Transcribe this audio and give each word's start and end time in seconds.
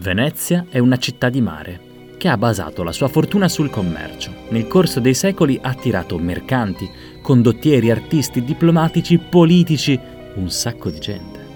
Venezia 0.00 0.66
è 0.68 0.78
una 0.78 0.96
città 0.96 1.28
di 1.28 1.40
mare 1.40 1.80
che 2.18 2.28
ha 2.28 2.36
basato 2.36 2.84
la 2.84 2.92
sua 2.92 3.08
fortuna 3.08 3.48
sul 3.48 3.68
commercio. 3.68 4.32
Nel 4.50 4.68
corso 4.68 5.00
dei 5.00 5.14
secoli 5.14 5.58
ha 5.60 5.70
attirato 5.70 6.16
mercanti, 6.18 6.88
condottieri, 7.20 7.90
artisti, 7.90 8.44
diplomatici, 8.44 9.18
politici, 9.18 9.98
un 10.34 10.50
sacco 10.50 10.90
di 10.90 11.00
gente. 11.00 11.46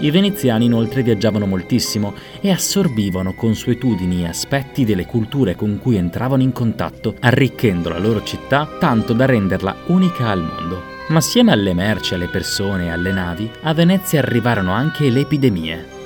I 0.00 0.10
veneziani 0.10 0.66
inoltre 0.66 1.02
viaggiavano 1.02 1.46
moltissimo 1.46 2.12
e 2.40 2.50
assorbivano 2.50 3.32
consuetudini 3.32 4.22
e 4.22 4.28
aspetti 4.28 4.84
delle 4.84 5.06
culture 5.06 5.56
con 5.56 5.78
cui 5.80 5.96
entravano 5.96 6.42
in 6.42 6.52
contatto, 6.52 7.14
arricchendo 7.20 7.88
la 7.88 7.98
loro 7.98 8.22
città 8.22 8.68
tanto 8.78 9.14
da 9.14 9.24
renderla 9.24 9.74
unica 9.86 10.28
al 10.28 10.42
mondo. 10.42 10.82
Ma 11.08 11.18
assieme 11.18 11.52
alle 11.52 11.72
merci, 11.72 12.12
alle 12.12 12.28
persone 12.28 12.84
e 12.84 12.90
alle 12.90 13.12
navi, 13.12 13.50
a 13.62 13.72
Venezia 13.72 14.20
arrivarono 14.20 14.72
anche 14.72 15.08
le 15.08 15.20
epidemie. 15.20 15.97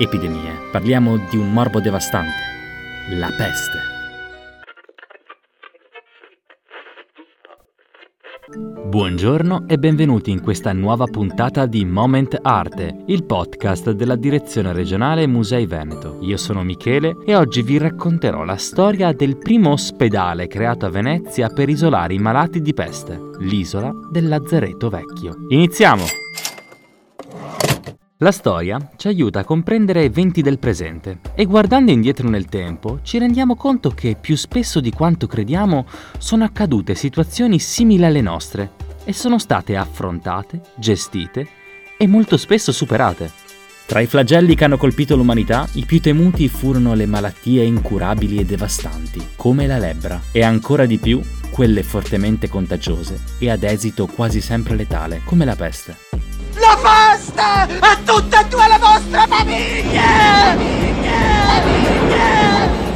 Epidemie, 0.00 0.68
parliamo 0.70 1.16
di 1.28 1.36
un 1.36 1.52
morbo 1.52 1.80
devastante, 1.80 2.30
la 3.18 3.26
peste. 3.36 3.96
Buongiorno 8.86 9.64
e 9.66 9.76
benvenuti 9.76 10.30
in 10.30 10.40
questa 10.40 10.72
nuova 10.72 11.06
puntata 11.06 11.66
di 11.66 11.84
Moment 11.84 12.38
Arte, 12.40 13.02
il 13.06 13.24
podcast 13.24 13.90
della 13.90 14.14
Direzione 14.14 14.72
Regionale 14.72 15.26
Musei 15.26 15.66
Veneto. 15.66 16.18
Io 16.20 16.36
sono 16.36 16.62
Michele 16.62 17.16
e 17.26 17.34
oggi 17.34 17.62
vi 17.62 17.76
racconterò 17.78 18.44
la 18.44 18.56
storia 18.56 19.12
del 19.12 19.36
primo 19.36 19.72
ospedale 19.72 20.46
creato 20.46 20.86
a 20.86 20.90
Venezia 20.90 21.48
per 21.48 21.68
isolare 21.68 22.14
i 22.14 22.18
malati 22.18 22.60
di 22.60 22.72
peste, 22.72 23.20
l'isola 23.40 23.92
del 24.08 24.28
Lazzaretto 24.28 24.88
Vecchio. 24.88 25.34
Iniziamo! 25.48 26.27
La 28.20 28.32
storia 28.32 28.90
ci 28.96 29.06
aiuta 29.06 29.38
a 29.38 29.44
comprendere 29.44 30.02
eventi 30.02 30.42
del 30.42 30.58
presente 30.58 31.20
e 31.36 31.44
guardando 31.44 31.92
indietro 31.92 32.28
nel 32.28 32.46
tempo 32.46 32.98
ci 33.02 33.16
rendiamo 33.16 33.54
conto 33.54 33.90
che 33.90 34.16
più 34.20 34.34
spesso 34.34 34.80
di 34.80 34.90
quanto 34.90 35.28
crediamo 35.28 35.86
sono 36.18 36.42
accadute 36.42 36.96
situazioni 36.96 37.60
simili 37.60 38.04
alle 38.04 38.20
nostre 38.20 38.72
e 39.04 39.12
sono 39.12 39.38
state 39.38 39.76
affrontate, 39.76 40.60
gestite 40.74 41.46
e 41.96 42.08
molto 42.08 42.36
spesso 42.36 42.72
superate. 42.72 43.30
Tra 43.86 44.00
i 44.00 44.06
flagelli 44.06 44.56
che 44.56 44.64
hanno 44.64 44.78
colpito 44.78 45.14
l'umanità, 45.14 45.68
i 45.74 45.84
più 45.84 46.00
temuti 46.00 46.48
furono 46.48 46.94
le 46.94 47.06
malattie 47.06 47.62
incurabili 47.62 48.38
e 48.38 48.44
devastanti, 48.44 49.28
come 49.36 49.68
la 49.68 49.78
lebbra, 49.78 50.20
e 50.32 50.42
ancora 50.42 50.86
di 50.86 50.98
più 50.98 51.20
quelle 51.52 51.84
fortemente 51.84 52.48
contagiose 52.48 53.22
e 53.38 53.48
ad 53.48 53.62
esito 53.62 54.06
quasi 54.06 54.40
sempre 54.40 54.74
letale, 54.74 55.20
come 55.24 55.44
la 55.44 55.54
peste. 55.54 55.96
La 56.54 56.76
pasta 57.38 57.66
a 57.78 57.98
tutte 58.04 58.40
e 58.40 58.48
due 58.48 58.68
le 58.68 58.78
vostre 58.78 59.26
famiglie! 59.28 60.96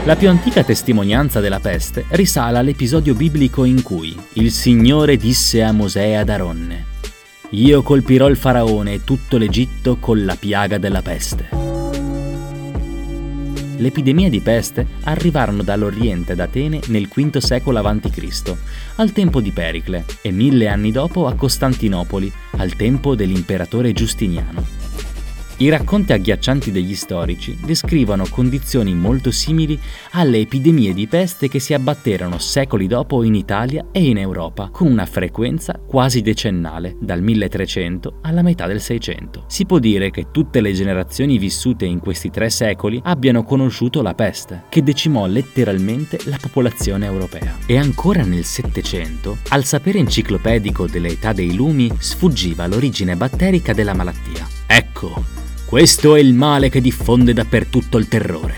La 0.05 0.17
più 0.17 0.29
antica 0.29 0.65
testimonianza 0.65 1.39
della 1.39 1.61
peste 1.61 2.07
risale 2.09 2.59
all'episodio 2.59 3.15
biblico 3.15 3.63
in 3.63 3.83
cui 3.83 4.21
il 4.35 4.51
Signore 4.51 5.17
disse 5.17 5.63
a 5.63 5.71
Mosè 5.71 6.09
e 6.09 6.17
ad 6.17 6.29
Aronne: 6.29 6.87
Io 7.51 7.83
colpirò 7.83 8.27
il 8.27 8.37
faraone 8.37 8.95
e 8.95 9.05
tutto 9.05 9.37
l'Egitto 9.37 9.99
con 9.99 10.25
la 10.25 10.35
piaga 10.35 10.79
della 10.79 11.03
peste 11.03 11.62
le 13.77 13.89
epidemie 13.89 14.31
di 14.31 14.41
peste 14.41 14.87
arrivarono 15.03 15.63
dall'Oriente 15.63 16.33
ad 16.33 16.41
Atene 16.41 16.81
nel 16.89 17.09
V 17.09 17.39
secolo 17.39 17.79
a.C., 17.79 18.55
al 18.97 19.13
tempo 19.13 19.41
di 19.41 19.51
Pericle, 19.51 20.05
e 20.21 20.31
mille 20.31 20.69
anni 20.69 20.91
dopo 20.93 21.27
a 21.27 21.35
Costantinopoli, 21.35 22.33
al 22.57 22.75
tempo 22.77 23.15
dell'imperatore 23.15 23.93
Giustiniano. 23.93 24.82
I 25.63 25.69
racconti 25.69 26.13
agghiaccianti 26.13 26.73
degli 26.73 26.97
storici 26.97 27.57
descrivono 27.65 28.27
condizioni 28.29 28.95
molto 28.95 29.31
simili 29.31 29.79
alle 30.11 30.39
epidemie 30.39 30.93
di 30.93 31.07
peste 31.07 31.47
che 31.47 31.61
si 31.61 31.73
abbatterono 31.73 32.41
secoli 32.41 32.89
dopo 32.89 33.23
in 33.23 33.37
Italia 33.37 33.87
e 33.93 34.05
in 34.05 34.19
Europa, 34.19 34.71
con 34.73 34.89
una 34.89 35.07
frequenza 35.07 35.79
quasi 35.87 36.21
decennale, 36.21 36.97
dal 36.99 37.23
1300 37.23 38.19
alla 38.23 38.43
metà 38.43 38.67
del 38.67 38.81
600. 38.81 39.45
Si 39.47 39.65
può 39.65 39.79
dire 39.79 40.11
che 40.11 40.33
tutte 40.33 40.61
le 40.61 40.73
generazioni 40.73 41.39
vissute 41.39 41.85
in 41.85 42.01
questi 42.01 42.29
tre 42.31 42.51
secoli 42.51 43.01
abbiano 43.05 43.45
conosciuto 43.45 44.03
la 44.03 44.15
peste, 44.15 44.65
che 44.69 44.83
decimò 44.83 45.27
letteralmente 45.27 46.19
la 46.25 46.39
popolazione 46.41 47.07
europea. 47.07 47.57
E 47.67 47.79
ancora 47.79 48.25
nel 48.25 48.45
Settecento, 48.45 49.39
al 49.51 49.63
sapere 49.63 50.01
enciclopedico 50.01 50.89
dell'età 50.89 51.33
dei 51.33 51.55
lumi, 51.55 51.89
sfuggiva 51.99 52.67
l'origine 52.67 53.15
batterica 53.15 53.73
della 53.73 53.95
malattia. 53.95 54.45
Ecco, 54.67 55.42
questo 55.73 56.17
è 56.17 56.21
il 56.21 56.35
male 56.35 56.69
che 56.69 56.83
diffonde 56.83 57.33
dappertutto 57.33 57.97
il 57.97 58.07
terrore, 58.07 58.57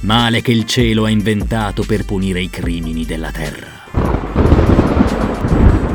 male 0.00 0.42
che 0.42 0.50
il 0.50 0.64
cielo 0.64 1.04
ha 1.04 1.10
inventato 1.10 1.84
per 1.84 2.04
punire 2.04 2.40
i 2.40 2.50
crimini 2.50 3.04
della 3.04 3.30
terra. 3.30 3.84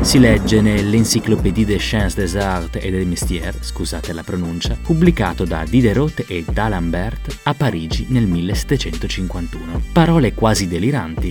Si 0.00 0.18
legge 0.18 0.62
nell'Encyclopédie 0.62 1.66
des 1.66 1.78
Sciences 1.78 2.14
des 2.14 2.36
Arts 2.36 2.76
et 2.76 2.90
des 2.90 3.04
Mestiers, 3.04 3.54
scusate 3.60 4.14
la 4.14 4.22
pronuncia, 4.22 4.78
pubblicato 4.82 5.44
da 5.44 5.62
Diderot 5.68 6.24
e 6.26 6.42
D'Alembert 6.50 7.40
a 7.42 7.52
Parigi 7.52 8.06
nel 8.08 8.24
1751. 8.24 9.82
Parole 9.92 10.32
quasi 10.32 10.68
deliranti. 10.68 11.30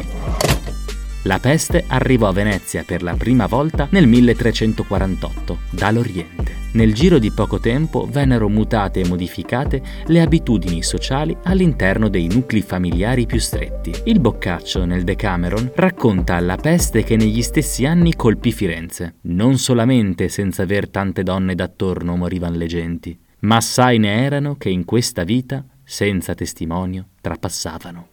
La 1.23 1.39
peste 1.39 1.85
arrivò 1.87 2.27
a 2.27 2.33
Venezia 2.33 2.83
per 2.83 3.01
la 3.01 3.15
prima 3.15 3.47
volta 3.47 3.87
nel 3.89 4.05
1348, 4.05 5.57
dall'Oriente. 5.71 6.60
Nel 6.73 6.93
giro 6.93 7.19
di 7.19 7.31
poco 7.31 7.59
tempo 7.59 8.07
vennero 8.09 8.47
mutate 8.47 9.01
e 9.01 9.07
modificate 9.07 9.81
le 10.05 10.21
abitudini 10.21 10.81
sociali 10.81 11.35
all'interno 11.43 12.07
dei 12.07 12.27
nuclei 12.27 12.61
familiari 12.61 13.25
più 13.25 13.39
stretti. 13.39 13.93
Il 14.05 14.21
Boccaccio, 14.21 14.85
nel 14.85 15.03
Decameron, 15.03 15.71
racconta 15.75 16.39
la 16.39 16.55
peste 16.55 17.03
che 17.03 17.17
negli 17.17 17.41
stessi 17.41 17.85
anni 17.85 18.15
colpì 18.15 18.53
Firenze. 18.53 19.15
Non 19.23 19.57
solamente 19.57 20.29
senza 20.29 20.63
aver 20.63 20.89
tante 20.89 21.23
donne 21.23 21.55
d'attorno 21.55 22.15
morivano 22.15 22.55
le 22.55 22.67
genti, 22.67 23.19
ma 23.39 23.57
assai 23.57 23.97
ne 23.97 24.23
erano 24.23 24.55
che 24.55 24.69
in 24.69 24.85
questa 24.85 25.23
vita, 25.23 25.65
senza 25.83 26.33
testimonio, 26.35 27.07
trapassavano. 27.19 28.10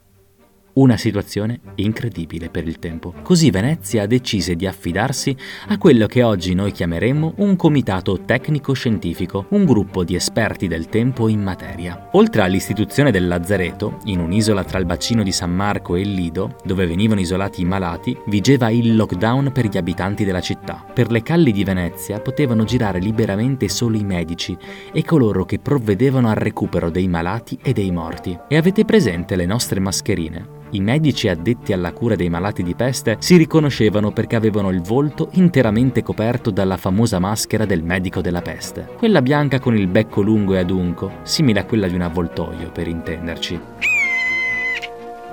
Una 0.78 0.96
situazione 0.96 1.58
incredibile 1.74 2.50
per 2.50 2.64
il 2.64 2.78
tempo. 2.78 3.12
Così 3.24 3.50
Venezia 3.50 4.06
decise 4.06 4.54
di 4.54 4.64
affidarsi 4.64 5.36
a 5.66 5.76
quello 5.76 6.06
che 6.06 6.22
oggi 6.22 6.54
noi 6.54 6.70
chiameremmo 6.70 7.34
un 7.38 7.56
comitato 7.56 8.20
tecnico-scientifico, 8.24 9.46
un 9.50 9.64
gruppo 9.64 10.04
di 10.04 10.14
esperti 10.14 10.68
del 10.68 10.88
tempo 10.88 11.26
in 11.26 11.42
materia. 11.42 12.10
Oltre 12.12 12.42
all'istituzione 12.42 13.10
del 13.10 13.26
Lazzareto, 13.26 13.98
in 14.04 14.20
un'isola 14.20 14.62
tra 14.62 14.78
il 14.78 14.84
bacino 14.84 15.24
di 15.24 15.32
San 15.32 15.52
Marco 15.52 15.96
e 15.96 16.02
il 16.02 16.12
Lido, 16.12 16.54
dove 16.64 16.86
venivano 16.86 17.18
isolati 17.18 17.62
i 17.62 17.64
malati, 17.64 18.16
vigeva 18.26 18.70
il 18.70 18.94
lockdown 18.94 19.50
per 19.50 19.66
gli 19.66 19.78
abitanti 19.78 20.24
della 20.24 20.40
città. 20.40 20.84
Per 20.94 21.10
le 21.10 21.24
calli 21.24 21.50
di 21.50 21.64
Venezia 21.64 22.20
potevano 22.20 22.62
girare 22.62 23.00
liberamente 23.00 23.68
solo 23.68 23.96
i 23.96 24.04
medici 24.04 24.56
e 24.92 25.02
coloro 25.02 25.44
che 25.44 25.58
provvedevano 25.58 26.28
al 26.28 26.36
recupero 26.36 26.88
dei 26.88 27.08
malati 27.08 27.58
e 27.60 27.72
dei 27.72 27.90
morti. 27.90 28.38
E 28.46 28.56
avete 28.56 28.84
presente 28.84 29.34
le 29.34 29.44
nostre 29.44 29.80
mascherine? 29.80 30.58
I 30.70 30.80
medici 30.80 31.28
addetti 31.28 31.72
alla 31.72 31.92
cura 31.92 32.14
dei 32.14 32.28
malati 32.28 32.62
di 32.62 32.74
peste 32.74 33.16
si 33.20 33.36
riconoscevano 33.36 34.12
perché 34.12 34.36
avevano 34.36 34.70
il 34.70 34.82
volto 34.82 35.30
interamente 35.32 36.02
coperto 36.02 36.50
dalla 36.50 36.76
famosa 36.76 37.18
maschera 37.18 37.64
del 37.64 37.82
medico 37.82 38.20
della 38.20 38.42
peste, 38.42 38.88
quella 38.98 39.22
bianca 39.22 39.60
con 39.60 39.76
il 39.76 39.86
becco 39.86 40.20
lungo 40.20 40.54
e 40.54 40.58
adunco, 40.58 41.10
simile 41.22 41.60
a 41.60 41.64
quella 41.64 41.88
di 41.88 41.94
un 41.94 42.02
avvoltoio 42.02 42.70
per 42.70 42.86
intenderci. 42.86 43.60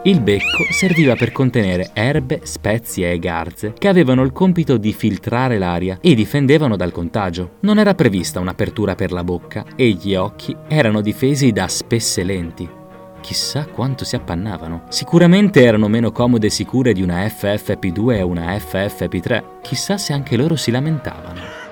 Il 0.05 0.21
becco 0.21 0.63
serviva 0.69 1.15
per 1.15 1.31
contenere 1.31 1.89
erbe, 1.91 2.41
spezie 2.43 3.11
e 3.11 3.17
garze 3.17 3.73
che 3.75 3.87
avevano 3.87 4.21
il 4.21 4.31
compito 4.31 4.77
di 4.77 4.93
filtrare 4.93 5.57
l'aria 5.57 5.97
e 5.99 6.13
difendevano 6.13 6.75
dal 6.75 6.91
contagio. 6.91 7.53
Non 7.61 7.79
era 7.79 7.95
prevista 7.95 8.39
un'apertura 8.39 8.93
per 8.93 9.11
la 9.11 9.23
bocca 9.23 9.65
e 9.75 9.89
gli 9.99 10.13
occhi 10.13 10.55
erano 10.67 11.01
difesi 11.01 11.51
da 11.51 11.67
spesse 11.67 12.23
lenti, 12.23 12.69
chissà 13.25 13.65
quanto 13.65 14.05
si 14.05 14.15
appannavano. 14.15 14.83
Sicuramente 14.89 15.63
erano 15.63 15.87
meno 15.87 16.11
comode 16.11 16.45
e 16.45 16.51
sicure 16.51 16.93
di 16.93 17.01
una 17.01 17.25
FFP2 17.25 18.17
e 18.17 18.21
una 18.21 18.55
FFP3, 18.55 19.43
chissà 19.63 19.97
se 19.97 20.13
anche 20.13 20.37
loro 20.37 20.55
si 20.55 20.69
lamentavano. 20.69 21.63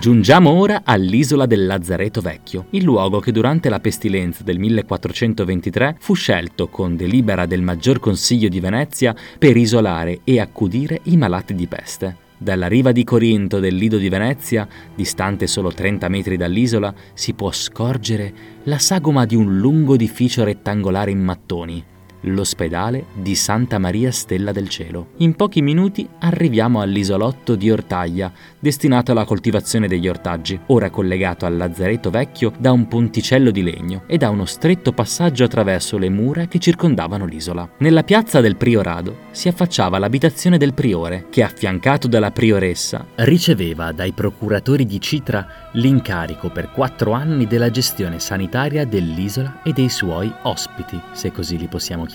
Giungiamo 0.00 0.50
ora 0.50 0.80
all'isola 0.84 1.46
del 1.46 1.64
Lazzareto 1.64 2.20
Vecchio, 2.20 2.66
il 2.70 2.82
luogo 2.82 3.20
che 3.20 3.30
durante 3.30 3.68
la 3.68 3.78
pestilenza 3.78 4.42
del 4.42 4.58
1423 4.58 5.98
fu 6.00 6.14
scelto 6.14 6.66
con 6.66 6.96
delibera 6.96 7.46
del 7.46 7.62
Maggior 7.62 8.00
Consiglio 8.00 8.48
di 8.48 8.58
Venezia 8.58 9.14
per 9.38 9.56
isolare 9.56 10.22
e 10.24 10.40
accudire 10.40 11.02
i 11.04 11.16
malati 11.16 11.54
di 11.54 11.68
peste. 11.68 12.21
Dalla 12.42 12.66
riva 12.66 12.90
di 12.90 13.04
Corinto 13.04 13.60
del 13.60 13.76
Lido 13.76 13.98
di 13.98 14.08
Venezia, 14.08 14.66
distante 14.96 15.46
solo 15.46 15.72
30 15.72 16.08
metri 16.08 16.36
dall'isola, 16.36 16.92
si 17.14 17.34
può 17.34 17.52
scorgere 17.52 18.34
la 18.64 18.80
sagoma 18.80 19.24
di 19.26 19.36
un 19.36 19.58
lungo 19.58 19.94
edificio 19.94 20.42
rettangolare 20.42 21.12
in 21.12 21.20
mattoni, 21.20 21.84
l'ospedale 22.22 23.06
di 23.14 23.34
Santa 23.34 23.78
Maria 23.78 24.10
Stella 24.10 24.52
del 24.52 24.68
Cielo. 24.68 25.08
In 25.18 25.34
pochi 25.34 25.62
minuti 25.62 26.08
arriviamo 26.20 26.80
all'isolotto 26.80 27.54
di 27.54 27.70
Ortaglia, 27.70 28.32
destinato 28.58 29.12
alla 29.12 29.24
coltivazione 29.24 29.88
degli 29.88 30.08
ortaggi, 30.08 30.58
ora 30.66 30.90
collegato 30.90 31.46
al 31.46 31.56
lazzaretto 31.56 32.10
vecchio 32.10 32.52
da 32.58 32.72
un 32.72 32.86
ponticello 32.88 33.50
di 33.50 33.62
legno 33.62 34.02
e 34.06 34.18
da 34.18 34.30
uno 34.30 34.44
stretto 34.44 34.92
passaggio 34.92 35.44
attraverso 35.44 35.98
le 35.98 36.08
mura 36.08 36.46
che 36.46 36.58
circondavano 36.58 37.24
l'isola. 37.24 37.68
Nella 37.78 38.02
piazza 38.02 38.40
del 38.40 38.56
Priorado 38.56 39.30
si 39.30 39.48
affacciava 39.48 39.98
l'abitazione 39.98 40.58
del 40.58 40.74
priore, 40.74 41.26
che 41.30 41.42
affiancato 41.42 42.06
dalla 42.08 42.30
prioressa 42.30 43.06
riceveva 43.16 43.92
dai 43.92 44.12
procuratori 44.12 44.86
di 44.86 45.00
Citra 45.00 45.70
l'incarico 45.72 46.50
per 46.50 46.70
quattro 46.70 47.12
anni 47.12 47.46
della 47.46 47.70
gestione 47.70 48.18
sanitaria 48.18 48.84
dell'isola 48.84 49.62
e 49.62 49.72
dei 49.72 49.88
suoi 49.88 50.32
ospiti, 50.42 51.00
se 51.12 51.32
così 51.32 51.56
li 51.58 51.66
possiamo 51.66 52.04
chiamare. 52.04 52.11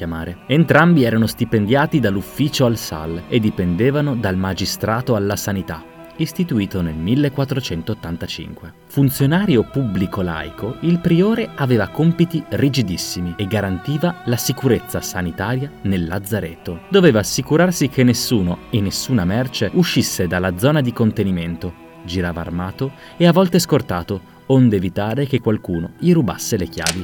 Entrambi 0.48 1.04
erano 1.04 1.28
stipendiati 1.28 2.00
dall'ufficio 2.00 2.66
al 2.66 2.78
SAL 2.78 3.24
e 3.28 3.40
dipendevano 3.40 4.16
dal 4.16 4.36
magistrato 4.36 5.16
alla 5.16 5.36
sanità, 5.36 5.84
istituito 6.18 6.82
nel 6.82 6.96
1485. 6.96 8.74
Funzionario 8.88 9.64
pubblico 9.64 10.22
laico, 10.22 10.76
il 10.82 11.00
priore 11.00 11.50
aveva 11.56 11.88
compiti 11.88 12.44
rigidissimi 12.50 13.34
e 13.38 13.48
garantiva 13.48 14.22
la 14.26 14.38
sicurezza 14.38 15.02
sanitaria 15.02 15.72
nel 15.84 16.06
lazzaretto. 16.06 16.82
Doveva 16.90 17.20
assicurarsi 17.20 17.90
che 17.90 18.04
nessuno 18.04 18.58
e 18.70 18.82
nessuna 18.82 19.26
merce 19.26 19.70
uscisse 19.74 20.28
dalla 20.28 20.58
zona 20.58 20.82
di 20.82 20.94
contenimento 20.94 21.86
girava 22.08 22.42
armato 22.42 22.94
e 23.18 23.28
a 23.28 23.32
volte 23.32 23.60
scortato, 23.60 24.36
onde 24.48 24.78
evitare 24.78 25.28
che 25.28 25.42
qualcuno 25.42 25.92
gli 26.00 26.14
rubasse 26.14 26.58
le 26.58 26.68
chiavi. 26.68 27.04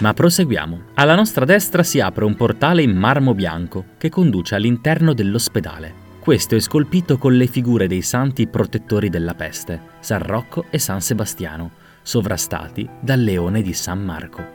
Ma 0.00 0.12
proseguiamo. 0.12 0.80
Alla 0.94 1.14
nostra 1.14 1.44
destra 1.46 1.82
si 1.82 2.00
apre 2.00 2.24
un 2.24 2.34
portale 2.34 2.82
in 2.82 2.94
marmo 2.94 3.34
bianco 3.34 3.84
che 3.96 4.10
conduce 4.10 4.54
all'interno 4.54 5.14
dell'ospedale. 5.14 6.04
Questo 6.20 6.54
è 6.54 6.60
scolpito 6.60 7.18
con 7.18 7.34
le 7.34 7.46
figure 7.46 7.86
dei 7.86 8.02
santi 8.02 8.46
protettori 8.46 9.08
della 9.08 9.34
peste, 9.34 9.80
San 10.00 10.22
Rocco 10.22 10.66
e 10.70 10.78
San 10.78 11.00
Sebastiano, 11.00 11.70
sovrastati 12.02 12.88
dal 13.00 13.20
leone 13.20 13.62
di 13.62 13.72
San 13.72 14.02
Marco. 14.02 14.54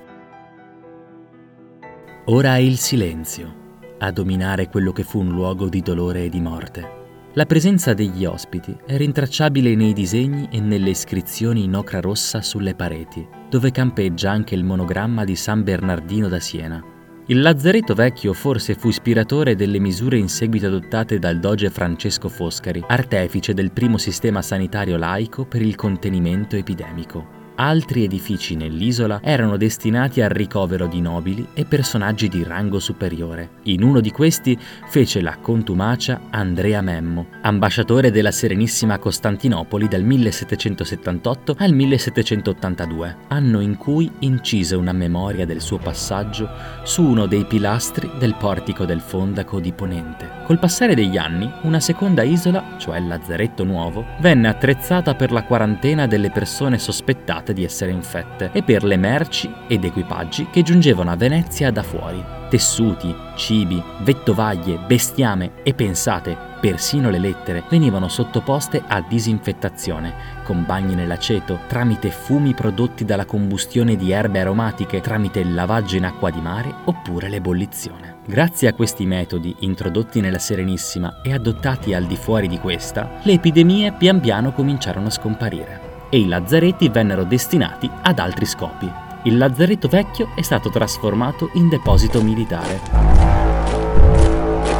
Ora 2.25 2.55
è 2.55 2.59
il 2.59 2.77
silenzio 2.77 3.59
a 3.97 4.11
dominare 4.11 4.67
quello 4.67 4.91
che 4.91 5.03
fu 5.03 5.19
un 5.19 5.29
luogo 5.29 5.69
di 5.69 5.81
dolore 5.81 6.25
e 6.25 6.29
di 6.29 6.39
morte. 6.39 7.00
La 7.35 7.45
presenza 7.45 7.93
degli 7.93 8.25
ospiti 8.25 8.75
è 8.85 8.97
rintracciabile 8.97 9.73
nei 9.73 9.93
disegni 9.93 10.49
e 10.51 10.59
nelle 10.59 10.89
iscrizioni 10.89 11.63
in 11.63 11.77
ocra 11.77 12.01
rossa 12.01 12.41
sulle 12.41 12.75
pareti, 12.75 13.25
dove 13.49 13.71
campeggia 13.71 14.31
anche 14.31 14.53
il 14.53 14.65
monogramma 14.65 15.23
di 15.23 15.37
San 15.37 15.63
Bernardino 15.63 16.27
da 16.27 16.41
Siena. 16.41 16.83
Il 17.27 17.39
Lazzaretto 17.39 17.93
Vecchio 17.93 18.33
forse 18.33 18.73
fu 18.73 18.89
ispiratore 18.89 19.55
delle 19.55 19.79
misure 19.79 20.17
in 20.17 20.27
seguito 20.27 20.67
adottate 20.67 21.19
dal 21.19 21.39
doge 21.39 21.69
Francesco 21.69 22.27
Foscari, 22.27 22.83
artefice 22.85 23.53
del 23.53 23.71
primo 23.71 23.97
sistema 23.97 24.41
sanitario 24.41 24.97
laico 24.97 25.45
per 25.45 25.61
il 25.61 25.75
contenimento 25.75 26.57
epidemico. 26.57 27.40
Altri 27.55 28.05
edifici 28.05 28.55
nell'isola 28.55 29.19
erano 29.21 29.57
destinati 29.57 30.21
al 30.21 30.29
ricovero 30.29 30.87
di 30.87 31.01
nobili 31.01 31.45
e 31.53 31.65
personaggi 31.65 32.27
di 32.29 32.43
rango 32.43 32.79
superiore. 32.79 33.49
In 33.63 33.83
uno 33.83 33.99
di 33.99 34.09
questi 34.09 34.57
fece 34.87 35.21
la 35.21 35.37
contumacia 35.37 36.21
Andrea 36.29 36.81
Memmo, 36.81 37.27
ambasciatore 37.41 38.09
della 38.09 38.31
Serenissima 38.31 38.97
Costantinopoli 38.97 39.87
dal 39.87 40.01
1778 40.01 41.55
al 41.59 41.73
1782, 41.73 43.17
anno 43.27 43.59
in 43.59 43.75
cui 43.77 44.09
incise 44.19 44.75
una 44.75 44.93
memoria 44.93 45.45
del 45.45 45.61
suo 45.61 45.77
passaggio 45.77 46.49
su 46.83 47.03
uno 47.03 47.25
dei 47.25 47.45
pilastri 47.45 48.09
del 48.17 48.35
portico 48.39 48.85
del 48.85 49.01
Fondaco 49.01 49.59
di 49.59 49.73
Ponente. 49.73 50.39
Col 50.45 50.57
passare 50.57 50.95
degli 50.95 51.17
anni, 51.17 51.51
una 51.63 51.79
seconda 51.79 52.23
isola, 52.23 52.75
cioè 52.77 52.97
il 52.97 53.07
Lazzaretto 53.07 53.63
Nuovo, 53.63 54.05
venne 54.19 54.47
attrezzata 54.47 55.15
per 55.15 55.31
la 55.31 55.43
quarantena 55.43 56.07
delle 56.07 56.31
persone 56.31 56.79
sospettate 56.79 57.40
di 57.51 57.63
essere 57.63 57.89
infette 57.89 58.51
e 58.53 58.61
per 58.61 58.83
le 58.83 58.97
merci 58.97 59.51
ed 59.67 59.83
equipaggi 59.83 60.49
che 60.51 60.61
giungevano 60.61 61.09
a 61.09 61.15
Venezia 61.15 61.71
da 61.71 61.81
fuori. 61.81 62.23
Tessuti, 62.47 63.15
cibi, 63.35 63.81
vettovaglie, 64.01 64.77
bestiame 64.85 65.63
e 65.63 65.73
pensate, 65.73 66.37
persino 66.59 67.09
le 67.09 67.17
lettere 67.17 67.63
venivano 67.69 68.07
sottoposte 68.07 68.83
a 68.85 69.01
disinfettazione, 69.01 70.13
con 70.43 70.65
bagni 70.65 70.93
nell'aceto, 70.93 71.61
tramite 71.67 72.11
fumi 72.11 72.53
prodotti 72.53 73.03
dalla 73.03 73.25
combustione 73.25 73.95
di 73.95 74.11
erbe 74.11 74.41
aromatiche, 74.41 75.01
tramite 75.01 75.39
il 75.39 75.53
lavaggio 75.53 75.95
in 75.95 76.05
acqua 76.05 76.29
di 76.29 76.39
mare 76.39 76.73
oppure 76.85 77.29
l'ebollizione. 77.29 78.19
Grazie 78.25 78.67
a 78.67 78.73
questi 78.73 79.05
metodi 79.05 79.55
introdotti 79.59 80.21
nella 80.21 80.37
Serenissima 80.37 81.21
e 81.23 81.33
adottati 81.33 81.93
al 81.93 82.05
di 82.05 82.15
fuori 82.15 82.47
di 82.47 82.59
questa, 82.59 83.19
le 83.23 83.33
epidemie 83.33 83.93
pian 83.93 84.19
piano 84.19 84.51
cominciarono 84.51 85.07
a 85.07 85.11
scomparire 85.11 85.90
e 86.11 86.19
i 86.19 86.27
lazzaretti 86.27 86.89
vennero 86.89 87.23
destinati 87.23 87.89
ad 88.01 88.19
altri 88.19 88.45
scopi. 88.45 88.91
Il 89.23 89.37
lazzaretto 89.37 89.87
vecchio 89.87 90.29
è 90.35 90.41
stato 90.41 90.69
trasformato 90.69 91.49
in 91.53 91.69
deposito 91.69 92.21
militare, 92.21 92.79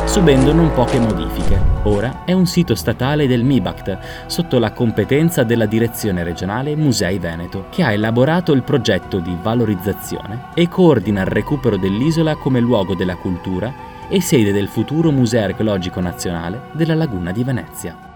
subendo 0.06 0.52
non 0.52 0.74
poche 0.74 1.00
modifiche. 1.00 1.60
Ora 1.84 2.26
è 2.26 2.34
un 2.34 2.46
sito 2.46 2.76
statale 2.76 3.28
del 3.28 3.44
MIBACT, 3.44 4.26
sotto 4.26 4.60
la 4.60 4.74
competenza 4.74 5.44
della 5.44 5.66
Direzione 5.66 6.24
regionale 6.24 6.76
Musei 6.76 7.18
Veneto, 7.18 7.68
che 7.70 7.82
ha 7.82 7.92
elaborato 7.92 8.52
il 8.52 8.64
progetto 8.64 9.20
di 9.20 9.36
valorizzazione 9.42 10.50
e 10.54 10.68
coordina 10.68 11.22
il 11.22 11.28
recupero 11.28 11.78
dell'isola 11.78 12.36
come 12.36 12.60
luogo 12.60 12.94
della 12.94 13.16
cultura 13.16 13.74
e 14.10 14.22
sede 14.22 14.52
del 14.52 14.68
futuro 14.68 15.12
Museo 15.12 15.46
Archeologico 15.46 16.02
Nazionale 16.02 16.64
della 16.74 16.96
Laguna 16.96 17.32
di 17.32 17.44
Venezia. 17.46 18.11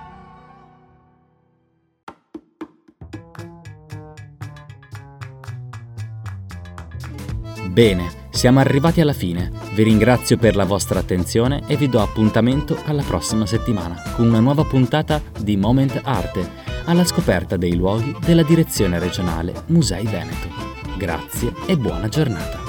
Bene, 7.75 8.10
siamo 8.30 8.62
arrivati 8.62 9.01
alla 9.01 9.12
fine. 9.12 9.51
Vi 9.74 9.83
ringrazio 9.83 10.38
per 10.38 10.56
la 10.56 10.63
vostra 10.63 11.00
attenzione 11.00 11.62
e 11.68 11.75
vi 11.75 11.89
do 11.89 12.01
appuntamento 12.01 12.77
alla 12.86 13.04
prossima 13.04 13.45
settimana 13.45 14.01
con 14.16 14.27
una 14.27 14.39
nuova 14.39 14.63
puntata 14.63 15.22
di 15.38 15.57
Moment 15.57 16.00
Arte, 16.06 16.50
alla 16.86 17.04
scoperta 17.04 17.57
dei 17.57 17.75
luoghi 17.75 18.16
della 18.25 18.44
direzione 18.44 18.98
regionale 18.98 19.63
Musei 19.66 20.06
Veneto. 20.06 20.48
Grazie 20.98 21.51
e 21.68 21.75
buona 21.75 22.07
giornata. 22.07 22.65